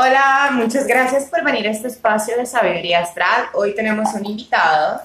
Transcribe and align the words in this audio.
Hola, 0.00 0.50
muchas 0.52 0.86
gracias 0.86 1.24
por 1.24 1.42
venir 1.42 1.66
a 1.66 1.72
este 1.72 1.88
espacio 1.88 2.36
de 2.36 2.46
sabiduría 2.46 3.00
astral. 3.00 3.46
Hoy 3.52 3.74
tenemos 3.74 4.14
un 4.14 4.24
invitado. 4.26 5.00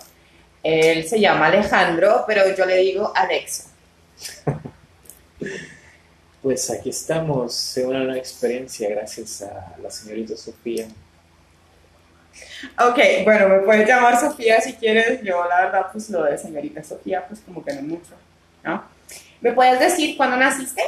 Él 0.62 1.04
se 1.08 1.20
llama 1.20 1.48
Alejandro, 1.48 2.24
pero 2.28 2.56
yo 2.56 2.64
le 2.64 2.78
digo 2.78 3.12
Alexa. 3.16 3.72
Pues 6.44 6.70
aquí 6.70 6.90
estamos 6.90 7.80
una 7.84 8.04
nueva 8.04 8.18
experiencia 8.18 8.88
gracias 8.90 9.42
a 9.42 9.76
la 9.82 9.90
señorita 9.90 10.38
Sofía. 10.38 10.86
Ok, 12.80 13.00
bueno, 13.24 13.48
me 13.48 13.60
puedes 13.62 13.88
llamar 13.88 14.20
Sofía 14.20 14.62
si 14.62 14.74
quieres. 14.74 15.24
Yo 15.24 15.44
la 15.48 15.66
verdad, 15.66 15.88
pues 15.92 16.08
lo 16.12 16.24
de 16.24 16.38
señorita 16.38 16.84
Sofía, 16.84 17.26
pues 17.28 17.40
como 17.40 17.66
que 17.66 17.74
no 17.74 17.82
mucho, 17.82 18.12
¿no? 18.64 18.84
¿Me 19.42 19.54
puedes 19.54 19.80
decir 19.80 20.18
cuándo 20.18 20.38
naciste? 20.38 20.84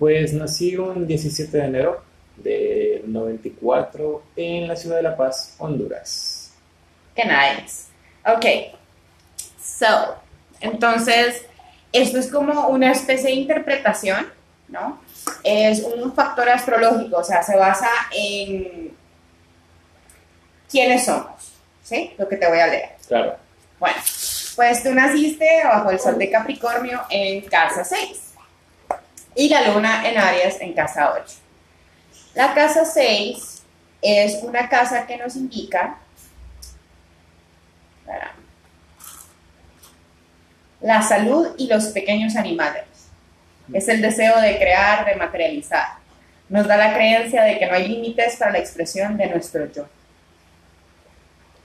Pues 0.00 0.32
nací 0.32 0.76
un 0.76 1.06
17 1.06 1.56
de 1.56 1.64
enero 1.64 2.10
del 3.10 3.12
94 3.12 4.22
en 4.36 4.68
la 4.68 4.76
ciudad 4.76 4.96
de 4.96 5.02
La 5.02 5.16
Paz, 5.16 5.54
Honduras. 5.58 6.52
Qué 7.14 7.24
nice. 7.24 7.86
Ok, 8.26 8.76
so, 9.62 10.16
entonces, 10.60 11.44
esto 11.92 12.18
es 12.18 12.30
como 12.30 12.68
una 12.68 12.92
especie 12.92 13.26
de 13.26 13.32
interpretación, 13.32 14.30
¿no? 14.68 15.00
Es 15.42 15.82
un 15.82 16.12
factor 16.14 16.48
astrológico, 16.48 17.18
o 17.18 17.24
sea, 17.24 17.42
se 17.42 17.56
basa 17.56 17.88
en 18.12 18.94
quiénes 20.70 21.04
somos, 21.04 21.52
¿sí? 21.82 22.14
Lo 22.18 22.28
que 22.28 22.36
te 22.36 22.48
voy 22.48 22.58
a 22.58 22.66
leer. 22.66 22.90
Claro. 23.08 23.36
Bueno, 23.78 23.96
pues 24.56 24.82
tú 24.82 24.94
naciste 24.94 25.64
bajo 25.64 25.90
el 25.90 25.98
sol 25.98 26.18
de 26.18 26.30
Capricornio 26.30 27.02
en 27.08 27.40
casa 27.42 27.82
6 27.82 28.34
y 29.34 29.48
la 29.48 29.68
luna 29.68 30.06
en 30.08 30.18
Aries 30.18 30.60
en 30.60 30.74
casa 30.74 31.14
8. 31.14 31.39
La 32.40 32.54
casa 32.54 32.86
6 32.86 33.62
es 34.00 34.42
una 34.42 34.66
casa 34.66 35.06
que 35.06 35.18
nos 35.18 35.36
indica 35.36 35.98
la 40.80 41.02
salud 41.02 41.48
y 41.58 41.66
los 41.66 41.88
pequeños 41.88 42.36
animales. 42.36 42.86
Es 43.74 43.88
el 43.88 44.00
deseo 44.00 44.40
de 44.40 44.56
crear, 44.56 45.04
de 45.04 45.16
materializar. 45.16 45.98
Nos 46.48 46.66
da 46.66 46.78
la 46.78 46.94
creencia 46.94 47.42
de 47.42 47.58
que 47.58 47.66
no 47.66 47.74
hay 47.74 47.86
límites 47.88 48.36
para 48.36 48.52
la 48.52 48.58
expresión 48.60 49.18
de 49.18 49.26
nuestro 49.26 49.70
yo. 49.70 49.86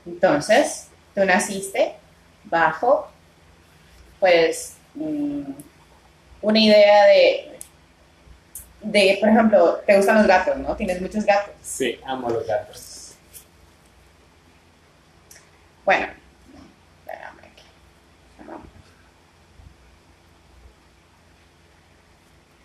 Entonces, 0.06 0.90
tú 1.14 1.24
naciste 1.24 1.94
bajo, 2.44 3.08
pues, 4.20 4.74
mm, 4.96 5.54
una 6.42 6.60
idea 6.60 7.06
de, 7.06 7.55
de, 8.86 9.18
por 9.20 9.30
ejemplo, 9.30 9.76
te 9.86 9.98
gustan 9.98 10.18
los 10.18 10.28
gatos, 10.28 10.58
¿no? 10.58 10.76
Tienes 10.76 11.02
muchos 11.02 11.26
gatos. 11.26 11.54
Sí, 11.62 12.00
amo 12.06 12.30
los 12.30 12.46
gatos. 12.46 13.16
Bueno, 15.84 16.08
espérame 17.00 17.40
aquí. 17.52 17.64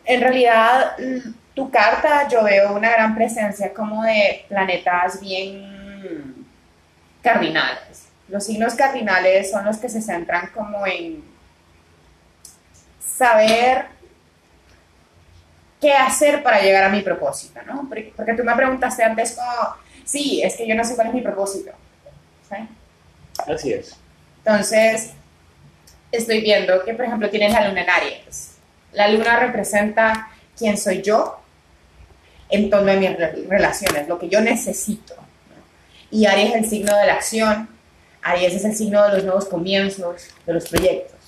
En 0.04 0.20
realidad, 0.20 0.98
mm, 0.98 1.30
tu 1.54 1.70
carta 1.70 2.28
yo 2.28 2.44
veo 2.44 2.74
una 2.74 2.90
gran 2.90 3.14
presencia 3.14 3.72
como 3.72 4.02
de 4.04 4.44
planetas 4.48 5.20
bien 5.20 6.46
cardinales. 7.22 8.08
Los 8.28 8.44
signos 8.44 8.74
cardinales 8.74 9.50
son 9.50 9.64
los 9.64 9.78
que 9.78 9.88
se 9.88 10.02
centran 10.02 10.50
como 10.54 10.86
en 10.86 11.24
saber 13.00 13.99
qué 15.80 15.92
hacer 15.94 16.42
para 16.42 16.60
llegar 16.60 16.84
a 16.84 16.88
mi 16.88 17.00
propósito, 17.02 17.60
¿no? 17.66 17.86
Porque, 17.88 18.12
porque 18.16 18.34
tú 18.34 18.44
me 18.44 18.54
preguntaste 18.54 19.02
antes 19.02 19.32
como, 19.32 19.74
sí, 20.04 20.42
es 20.42 20.56
que 20.56 20.66
yo 20.68 20.74
no 20.74 20.84
sé 20.84 20.94
cuál 20.94 21.08
es 21.08 21.14
mi 21.14 21.22
propósito. 21.22 21.70
¿sí? 22.48 22.56
Así 23.46 23.72
es. 23.72 23.96
Entonces, 24.44 25.10
estoy 26.12 26.40
viendo 26.40 26.84
que, 26.84 26.94
por 26.94 27.04
ejemplo, 27.06 27.30
tienes 27.30 27.52
la 27.52 27.68
luna 27.68 27.82
en 27.82 27.90
Aries. 27.90 28.56
La 28.92 29.08
luna 29.08 29.38
representa 29.38 30.28
quién 30.58 30.76
soy 30.76 31.00
yo 31.02 31.40
en 32.50 32.68
torno 32.68 32.90
a 32.92 32.96
mis 32.96 33.16
re- 33.16 33.44
relaciones, 33.48 34.08
lo 34.08 34.18
que 34.18 34.28
yo 34.28 34.40
necesito. 34.40 35.14
¿no? 35.16 35.62
Y 36.10 36.26
Aries 36.26 36.50
es 36.50 36.56
el 36.56 36.68
signo 36.68 36.96
de 36.96 37.06
la 37.06 37.14
acción, 37.14 37.68
Aries 38.22 38.54
es 38.54 38.64
el 38.64 38.74
signo 38.76 39.02
de 39.06 39.14
los 39.14 39.24
nuevos 39.24 39.46
comienzos, 39.46 40.28
de 40.44 40.52
los 40.52 40.68
proyectos. 40.68 41.18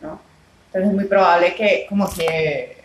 ¿no? 0.00 0.20
Entonces 0.66 0.90
es 0.90 0.94
muy 0.96 1.04
probable 1.04 1.54
que 1.54 1.86
como 1.88 2.10
que 2.12 2.81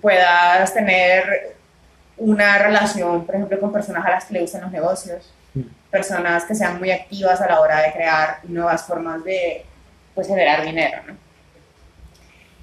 puedas 0.00 0.72
tener 0.74 1.56
una 2.16 2.58
relación, 2.58 3.24
por 3.24 3.34
ejemplo, 3.34 3.60
con 3.60 3.72
personas 3.72 4.04
a 4.04 4.10
las 4.10 4.24
que 4.24 4.34
le 4.34 4.40
gustan 4.40 4.62
los 4.62 4.72
negocios, 4.72 5.32
personas 5.90 6.44
que 6.44 6.54
sean 6.54 6.78
muy 6.78 6.90
activas 6.90 7.40
a 7.40 7.46
la 7.46 7.60
hora 7.60 7.80
de 7.82 7.92
crear 7.92 8.40
nuevas 8.44 8.84
formas 8.84 9.24
de 9.24 9.64
pues, 10.14 10.26
generar 10.26 10.64
dinero. 10.64 10.98
¿no? 11.06 11.16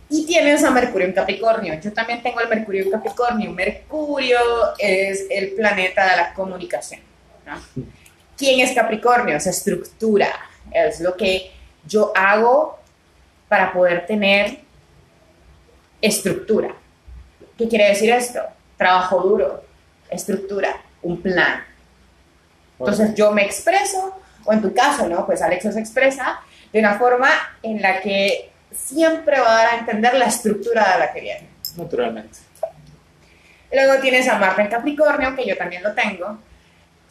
Y 0.09 0.25
tienes 0.25 0.63
a 0.63 0.71
Mercurio 0.71 1.07
en 1.07 1.13
Capricornio. 1.13 1.79
Yo 1.79 1.91
también 1.91 2.21
tengo 2.21 2.39
el 2.39 2.49
Mercurio 2.49 2.83
en 2.83 2.91
Capricornio. 2.91 3.51
Mercurio 3.51 4.39
es 4.77 5.25
el 5.29 5.53
planeta 5.53 6.11
de 6.11 6.17
la 6.17 6.33
comunicación. 6.33 7.01
¿no? 7.45 7.83
¿Quién 8.37 8.59
es 8.59 8.75
Capricornio? 8.75 9.37
Es 9.37 9.47
estructura. 9.47 10.27
Es 10.71 10.99
lo 10.99 11.15
que 11.15 11.51
yo 11.87 12.11
hago 12.15 12.77
para 13.47 13.73
poder 13.73 14.05
tener 14.05 14.59
estructura. 16.05 16.73
¿Qué 17.57 17.67
quiere 17.67 17.89
decir 17.89 18.11
esto? 18.11 18.41
Trabajo 18.77 19.21
duro, 19.21 19.63
estructura, 20.09 20.75
un 21.01 21.21
plan. 21.21 21.63
Entonces 22.79 23.15
yo 23.15 23.31
me 23.31 23.45
expreso, 23.45 24.17
o 24.43 24.53
en 24.53 24.61
tu 24.61 24.73
caso, 24.73 25.07
¿no? 25.07 25.25
Pues 25.25 25.41
Alexa 25.41 25.71
se 25.71 25.79
expresa 25.79 26.39
de 26.71 26.79
una 26.79 26.97
forma 26.99 27.29
en 27.63 27.81
la 27.81 28.01
que 28.01 28.51
siempre 28.71 29.39
va 29.39 29.51
a 29.51 29.63
dar 29.63 29.73
a 29.73 29.77
entender 29.77 30.13
la 30.15 30.25
estructura 30.25 30.93
de 30.93 30.99
la 30.99 31.13
que 31.13 31.21
viene. 31.21 31.49
Naturalmente. 31.77 32.39
Luego 33.71 34.01
tienes 34.01 34.27
a 34.27 34.37
Marte 34.37 34.61
en 34.61 34.67
Capricornio, 34.67 35.35
que 35.35 35.45
yo 35.45 35.57
también 35.57 35.83
lo 35.83 35.93
tengo. 35.93 36.37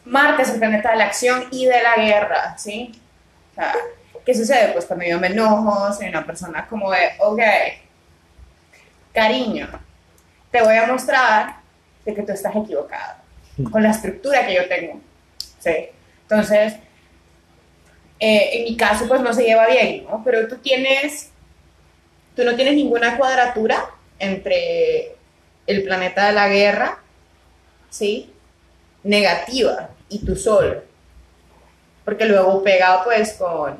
Marte 0.05 0.43
es 0.43 0.49
el 0.49 0.59
planeta 0.59 0.91
de 0.91 0.97
la 0.97 1.05
acción 1.05 1.45
y 1.51 1.65
de 1.65 1.81
la 1.81 1.95
guerra, 1.95 2.57
¿sí? 2.57 2.91
O 3.51 3.55
sea, 3.55 3.73
¿qué 4.23 4.33
sucede? 4.33 4.71
Pues 4.73 4.85
cuando 4.85 5.05
yo 5.05 5.19
me 5.19 5.27
enojo, 5.27 5.91
soy 5.93 6.07
una 6.07 6.25
persona 6.25 6.67
como 6.67 6.91
de, 6.91 7.11
ok, 7.19 7.41
cariño, 9.15 9.67
te 10.51 10.61
voy 10.61 10.75
a 10.75 10.85
mostrar 10.85 11.55
de 12.05 12.13
que 12.13 12.21
tú 12.21 12.31
estás 12.33 12.55
equivocado 12.55 13.15
con 13.71 13.81
la 13.81 13.91
estructura 13.91 14.45
que 14.45 14.53
yo 14.53 14.67
tengo, 14.67 15.01
¿sí? 15.59 15.89
Entonces, 16.23 16.73
eh, 18.19 18.49
en 18.53 18.63
mi 18.65 18.77
caso, 18.77 19.07
pues 19.07 19.21
no 19.21 19.33
se 19.33 19.43
lleva 19.43 19.67
bien, 19.67 20.05
¿no? 20.05 20.21
Pero 20.23 20.47
tú 20.47 20.57
tienes, 20.57 21.31
tú 22.35 22.43
no 22.43 22.55
tienes 22.55 22.75
ninguna 22.75 23.17
cuadratura 23.17 23.85
entre 24.19 25.15
el 25.65 25.83
planeta 25.83 26.27
de 26.27 26.33
la 26.33 26.49
guerra, 26.49 26.99
¿sí? 27.89 28.31
Negativa 29.03 29.89
y 30.09 30.25
tu 30.25 30.35
sol. 30.35 30.83
Porque 32.03 32.25
luego 32.25 32.61
pega 32.61 33.03
pues 33.03 33.33
con 33.33 33.77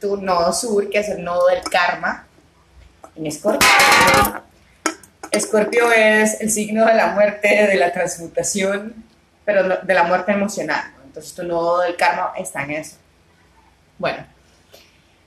tu 0.00 0.16
nodo 0.16 0.52
sur, 0.52 0.88
que 0.88 0.98
es 0.98 1.08
el 1.08 1.22
nodo 1.22 1.46
del 1.48 1.62
karma, 1.62 2.26
en 3.16 3.26
Escorpio. 3.26 3.68
Escorpio 5.30 5.90
es 5.92 6.40
el 6.40 6.50
signo 6.50 6.84
de 6.86 6.94
la 6.94 7.08
muerte, 7.08 7.66
de 7.66 7.76
la 7.76 7.92
transmutación, 7.92 9.04
pero 9.44 9.62
no- 9.64 9.76
de 9.76 9.94
la 9.94 10.04
muerte 10.04 10.32
emocional. 10.32 10.92
¿no? 10.96 11.04
Entonces 11.04 11.34
tu 11.34 11.42
nodo 11.44 11.80
del 11.80 11.96
karma 11.96 12.32
está 12.36 12.62
en 12.64 12.72
eso. 12.72 12.96
Bueno, 13.98 14.26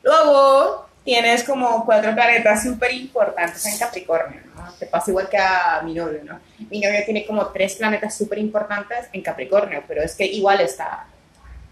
luego 0.02 0.88
tienes 1.04 1.44
como 1.44 1.86
cuatro 1.86 2.14
planetas 2.14 2.64
súper 2.64 2.94
importantes 2.94 3.66
en 3.66 3.78
Capricornio, 3.78 4.42
¿no? 4.56 4.72
Te 4.74 4.86
pasa 4.86 5.12
igual 5.12 5.30
que 5.30 5.38
a 5.38 5.82
mi 5.84 5.94
novio, 5.94 6.22
¿no? 6.24 6.40
Mi 6.70 6.80
novio 6.80 7.00
tiene 7.06 7.26
como 7.26 7.48
tres 7.48 7.76
planetas 7.76 8.16
súper 8.18 8.40
importantes 8.40 9.08
en 9.12 9.22
Capricornio, 9.22 9.84
pero 9.88 10.02
es 10.02 10.16
que 10.16 10.26
igual 10.26 10.62
está 10.62 11.06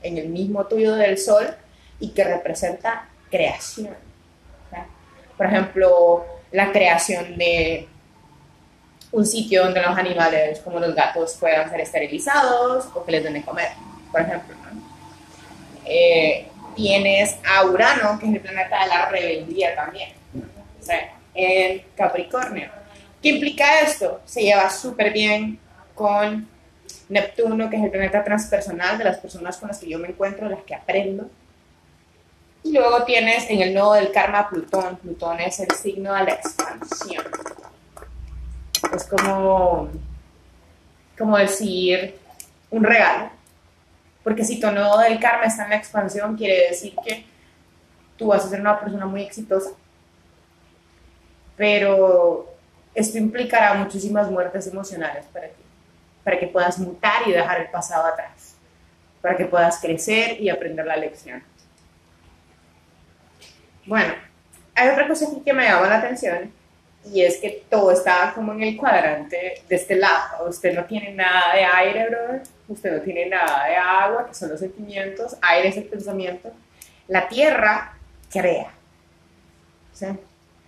en 0.03 0.17
el 0.17 0.27
mismo 0.29 0.65
tuyo 0.65 0.95
del 0.95 1.17
Sol 1.17 1.47
y 1.99 2.09
que 2.09 2.23
representa 2.23 3.07
creación. 3.29 3.95
Por 5.37 5.45
ejemplo, 5.45 6.25
la 6.51 6.71
creación 6.71 7.37
de 7.37 7.87
un 9.11 9.25
sitio 9.25 9.63
donde 9.63 9.81
los 9.81 9.97
animales, 9.97 10.59
como 10.59 10.79
los 10.79 10.95
gatos, 10.95 11.35
puedan 11.39 11.69
ser 11.69 11.81
esterilizados 11.81 12.85
o 12.93 13.03
que 13.03 13.11
les 13.11 13.23
den 13.23 13.33
de 13.33 13.43
comer, 13.43 13.69
por 14.11 14.21
ejemplo. 14.21 14.55
Eh, 15.85 16.47
tienes 16.75 17.35
a 17.45 17.65
Urano, 17.65 18.17
que 18.19 18.27
es 18.27 18.33
el 18.33 18.39
planeta 18.39 18.83
de 18.83 18.87
la 18.87 19.09
rebeldía 19.09 19.75
también, 19.75 20.11
en 21.33 21.83
Capricornio. 21.95 22.69
¿Qué 23.21 23.29
implica 23.29 23.81
esto? 23.81 24.21
Se 24.25 24.41
lleva 24.41 24.69
súper 24.69 25.11
bien 25.11 25.59
con 25.93 26.47
Neptuno, 27.09 27.69
que 27.69 27.75
es 27.75 27.83
el 27.83 27.91
planeta 27.91 28.23
transpersonal 28.23 28.97
de 28.97 29.03
las 29.03 29.17
personas 29.17 29.57
con 29.57 29.67
las 29.67 29.79
que 29.79 29.89
yo 29.89 29.99
me 29.99 30.07
encuentro, 30.07 30.49
las 30.49 30.63
que 30.63 30.73
aprendo. 30.73 31.29
Y 32.63 32.73
luego 32.73 33.03
tienes 33.03 33.49
en 33.49 33.61
el 33.61 33.73
nodo 33.73 33.93
del 33.93 34.11
karma 34.11 34.49
Plutón. 34.49 34.97
Plutón 34.97 35.39
es 35.39 35.59
el 35.59 35.71
signo 35.71 36.13
de 36.13 36.23
la 36.23 36.33
expansión. 36.33 37.23
Es 38.93 39.05
como 39.05 39.89
como 41.21 41.37
decir, 41.37 42.17
un 42.71 42.83
regalo. 42.83 43.29
Porque 44.23 44.43
si 44.43 44.59
tu 44.59 44.71
nodo 44.71 44.99
del 44.99 45.19
karma 45.19 45.45
está 45.45 45.63
en 45.63 45.69
la 45.71 45.75
expansión, 45.75 46.35
quiere 46.35 46.69
decir 46.69 46.95
que 47.05 47.25
tú 48.17 48.27
vas 48.27 48.45
a 48.45 48.49
ser 48.49 48.59
una 48.59 48.79
persona 48.79 49.05
muy 49.05 49.21
exitosa. 49.21 49.71
Pero 51.55 52.51
esto 52.93 53.17
implicará 53.17 53.75
muchísimas 53.75 54.29
muertes 54.29 54.67
emocionales 54.67 55.25
para 55.31 55.47
ti, 55.47 55.63
para 56.23 56.39
que 56.39 56.47
puedas 56.47 56.79
mutar 56.79 57.27
y 57.27 57.31
dejar 57.31 57.61
el 57.61 57.69
pasado 57.69 58.07
atrás, 58.07 58.55
para 59.21 59.37
que 59.37 59.45
puedas 59.45 59.79
crecer 59.79 60.41
y 60.41 60.49
aprender 60.49 60.85
la 60.85 60.97
lección. 60.97 61.43
Bueno, 63.85 64.13
hay 64.75 64.89
otra 64.89 65.07
cosa 65.07 65.25
aquí 65.27 65.41
que 65.41 65.53
me 65.53 65.65
llama 65.65 65.87
la 65.87 65.97
atención 65.97 66.51
y 67.05 67.23
es 67.23 67.37
que 67.37 67.63
todo 67.69 67.91
está 67.91 68.31
como 68.33 68.53
en 68.53 68.61
el 68.61 68.77
cuadrante 68.77 69.63
de 69.67 69.75
este 69.75 69.95
lado. 69.95 70.47
Usted 70.47 70.73
no 70.75 70.85
tiene 70.85 71.13
nada 71.13 71.55
de 71.55 71.63
aire, 71.63 72.09
brother. 72.09 72.43
Usted 72.67 72.97
no 72.97 73.01
tiene 73.01 73.25
nada 73.25 73.65
de 73.65 73.75
agua, 73.75 74.27
que 74.27 74.33
son 74.35 74.49
los 74.49 74.59
sentimientos. 74.59 75.35
Aire 75.41 75.69
es 75.69 75.77
el 75.77 75.85
pensamiento. 75.85 76.51
La 77.07 77.27
tierra 77.27 77.97
crea. 78.31 78.71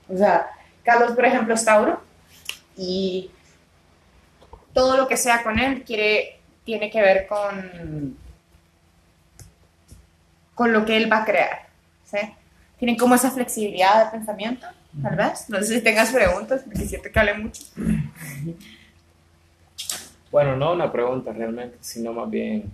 O 0.09 0.17
sea, 0.17 0.49
Carlos, 0.83 1.13
por 1.13 1.25
ejemplo, 1.25 1.53
es 1.53 1.63
Tauro 1.63 2.01
y 2.75 3.31
todo 4.73 4.97
lo 4.97 5.07
que 5.07 5.17
sea 5.17 5.43
con 5.43 5.59
él 5.59 5.83
quiere, 5.83 6.39
tiene 6.65 6.89
que 6.89 7.01
ver 7.01 7.27
con, 7.27 8.17
con 10.55 10.73
lo 10.73 10.83
que 10.85 10.97
él 10.97 11.11
va 11.11 11.21
a 11.21 11.25
crear. 11.25 11.67
¿sí? 12.05 12.17
Tienen 12.79 12.97
como 12.97 13.15
esa 13.15 13.31
flexibilidad 13.31 14.05
de 14.05 14.11
pensamiento 14.11 14.67
tal 15.01 15.15
vez. 15.15 15.49
No 15.49 15.57
sé 15.59 15.75
si 15.75 15.81
tengas 15.81 16.11
preguntas, 16.11 16.63
porque 16.63 16.85
siento 16.85 17.11
que 17.11 17.19
hablé 17.19 17.33
mucho. 17.35 17.63
Bueno, 20.31 20.55
no 20.55 20.73
una 20.73 20.91
pregunta 20.91 21.31
realmente, 21.31 21.77
sino 21.81 22.11
más 22.13 22.29
bien 22.29 22.71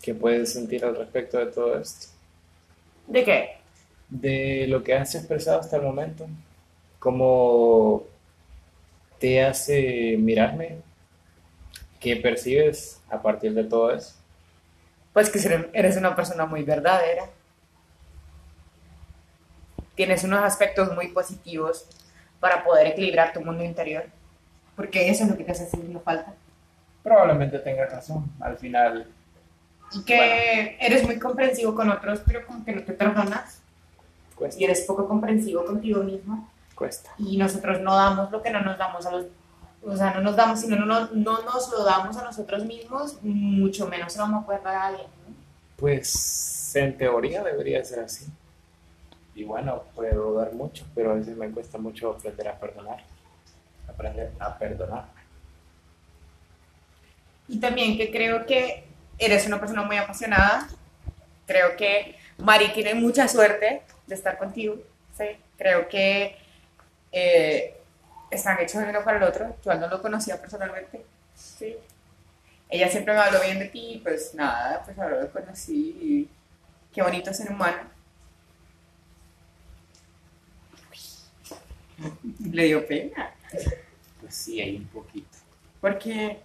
qué 0.00 0.14
puedes 0.14 0.52
sentir 0.52 0.84
al 0.84 0.96
respecto 0.96 1.38
de 1.38 1.46
todo 1.46 1.78
esto. 1.78 2.06
¿De 3.06 3.24
qué? 3.24 3.56
De 4.08 4.66
lo 4.68 4.82
que 4.82 4.94
has 4.94 5.14
expresado 5.14 5.60
hasta 5.60 5.76
el 5.76 5.82
momento. 5.82 6.26
¿Cómo 6.98 8.04
te 9.18 9.42
hace 9.44 10.16
mirarme? 10.18 10.78
¿Qué 11.98 12.16
percibes 12.16 13.00
a 13.10 13.20
partir 13.20 13.54
de 13.54 13.64
todo 13.64 13.92
eso? 13.92 14.14
Pues 15.12 15.30
que 15.30 15.40
eres 15.72 15.96
una 15.96 16.14
persona 16.14 16.46
muy 16.46 16.62
verdadera 16.62 17.28
tienes 19.98 20.22
unos 20.22 20.44
aspectos 20.44 20.94
muy 20.94 21.08
positivos 21.08 21.84
para 22.38 22.62
poder 22.62 22.86
equilibrar 22.86 23.32
tu 23.32 23.40
mundo 23.40 23.64
interior, 23.64 24.04
porque 24.76 25.10
eso 25.10 25.24
es 25.24 25.30
lo 25.30 25.36
que 25.36 25.42
te 25.42 25.50
hace 25.50 25.64
haciendo 25.64 25.98
falta. 25.98 26.34
Probablemente 27.02 27.58
tengas 27.58 27.90
razón, 27.90 28.30
al 28.38 28.56
final. 28.58 29.08
Y 29.90 30.04
que 30.04 30.76
eres 30.80 31.02
muy 31.02 31.18
comprensivo 31.18 31.74
con 31.74 31.90
otros, 31.90 32.20
pero 32.24 32.46
como 32.46 32.64
que 32.64 32.76
no 32.76 32.84
te 32.84 32.92
perdonas. 32.92 33.60
Cuesta. 34.36 34.60
Y 34.60 34.64
eres 34.66 34.82
poco 34.82 35.08
comprensivo 35.08 35.64
contigo 35.64 36.04
mismo. 36.04 36.48
Cuesta. 36.76 37.10
Y 37.18 37.36
nosotros 37.36 37.80
no 37.80 37.96
damos 37.96 38.30
lo 38.30 38.40
que 38.40 38.50
no 38.50 38.60
nos 38.60 38.78
damos 38.78 39.04
a 39.04 39.10
los... 39.10 39.26
O 39.84 39.96
sea, 39.96 40.14
no 40.14 40.20
nos 40.20 40.36
damos, 40.36 40.60
si 40.60 40.68
no, 40.68 40.76
no, 40.76 41.08
no 41.08 41.42
nos 41.42 41.72
lo 41.72 41.82
damos 41.82 42.16
a 42.16 42.22
nosotros 42.22 42.64
mismos, 42.64 43.18
mucho 43.22 43.88
menos 43.88 44.12
se 44.12 44.20
vamos 44.20 44.44
a 44.44 44.46
poder 44.46 44.62
dar 44.62 44.76
a 44.76 44.86
alguien. 44.86 45.08
Pues 45.74 46.70
en 46.76 46.96
teoría 46.96 47.42
debería 47.42 47.84
ser 47.84 48.04
así 48.04 48.26
y 49.38 49.44
bueno, 49.44 49.84
puedo 49.94 50.34
dar 50.34 50.52
mucho, 50.52 50.84
pero 50.96 51.12
a 51.12 51.14
veces 51.14 51.36
me 51.36 51.48
cuesta 51.52 51.78
mucho 51.78 52.10
aprender 52.10 52.48
a 52.48 52.58
perdonar, 52.58 53.04
aprender 53.88 54.32
a 54.40 54.58
perdonar. 54.58 55.04
Y 57.46 57.60
también 57.60 57.96
que 57.96 58.10
creo 58.10 58.46
que 58.46 58.82
eres 59.16 59.46
una 59.46 59.60
persona 59.60 59.82
muy 59.82 59.96
apasionada, 59.96 60.66
creo 61.46 61.76
que 61.76 62.16
Mari 62.38 62.72
tiene 62.72 62.94
mucha 62.94 63.28
suerte 63.28 63.82
de 64.08 64.14
estar 64.16 64.38
contigo, 64.38 64.74
¿sí? 65.16 65.26
creo 65.56 65.88
que 65.88 66.36
eh, 67.12 67.76
están 68.32 68.58
hechos 68.58 68.82
el 68.82 68.88
uno 68.88 69.04
para 69.04 69.18
el 69.18 69.22
otro, 69.22 69.54
yo 69.64 69.74
no 69.74 69.86
lo 69.86 70.02
conocía 70.02 70.40
personalmente, 70.40 71.06
¿sí? 71.36 71.76
ella 72.68 72.88
siempre 72.88 73.14
me 73.14 73.20
habló 73.20 73.40
bien 73.40 73.60
de 73.60 73.66
ti, 73.66 74.00
pues 74.02 74.34
nada, 74.34 74.82
pues 74.84 74.98
ahora 74.98 75.20
lo 75.22 75.30
conocí 75.30 75.96
y 76.02 76.28
qué 76.92 77.02
bonito 77.02 77.32
ser 77.32 77.52
humano 77.52 77.97
¿Le 82.52 82.64
dio 82.64 82.86
pena? 82.86 83.34
Pues 84.20 84.34
sí, 84.34 84.60
hay 84.60 84.76
un 84.76 84.86
poquito. 84.88 85.38
Porque... 85.80 86.40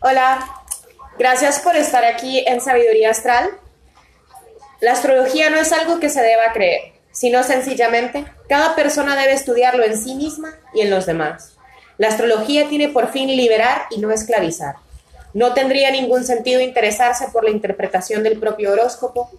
Hola, 0.00 0.62
gracias 1.18 1.60
por 1.60 1.76
estar 1.76 2.04
aquí 2.04 2.44
en 2.46 2.60
Sabiduría 2.60 3.10
Astral. 3.10 3.50
La 4.80 4.92
astrología 4.92 5.48
no 5.50 5.58
es 5.58 5.70
algo 5.72 6.00
que 6.00 6.08
se 6.08 6.22
deba 6.22 6.52
creer, 6.52 6.94
sino 7.12 7.44
sencillamente 7.44 8.24
cada 8.48 8.74
persona 8.74 9.14
debe 9.14 9.32
estudiarlo 9.32 9.84
en 9.84 9.96
sí 9.96 10.16
misma 10.16 10.58
y 10.74 10.80
en 10.80 10.90
los 10.90 11.06
demás. 11.06 11.56
La 11.98 12.08
astrología 12.08 12.68
tiene 12.68 12.88
por 12.88 13.12
fin 13.12 13.28
liberar 13.28 13.86
y 13.90 14.00
no 14.00 14.10
esclavizar. 14.10 14.76
No 15.34 15.54
tendría 15.54 15.90
ningún 15.90 16.24
sentido 16.24 16.60
interesarse 16.60 17.26
por 17.32 17.44
la 17.44 17.50
interpretación 17.50 18.22
del 18.22 18.38
propio 18.38 18.72
horóscopo 18.72 19.30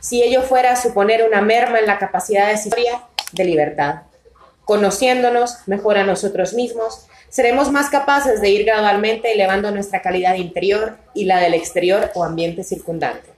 si 0.00 0.22
ello 0.22 0.42
fuera 0.42 0.72
a 0.72 0.76
suponer 0.76 1.24
una 1.24 1.40
merma 1.42 1.78
en 1.78 1.86
la 1.86 1.98
capacidad 1.98 2.48
de 2.48 2.54
historia 2.54 3.04
de 3.32 3.44
libertad. 3.44 4.02
Conociéndonos 4.64 5.58
mejor 5.66 5.98
a 5.98 6.04
nosotros 6.04 6.54
mismos, 6.54 7.06
seremos 7.28 7.70
más 7.70 7.88
capaces 7.88 8.40
de 8.40 8.50
ir 8.50 8.64
gradualmente 8.64 9.32
elevando 9.32 9.70
nuestra 9.70 10.02
calidad 10.02 10.34
interior 10.34 10.98
y 11.14 11.24
la 11.24 11.38
del 11.38 11.54
exterior 11.54 12.10
o 12.14 12.24
ambiente 12.24 12.64
circundante. 12.64 13.31